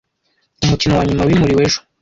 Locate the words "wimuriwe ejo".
1.27-1.79